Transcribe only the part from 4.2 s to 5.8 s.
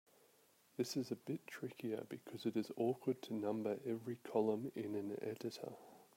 column in an editor.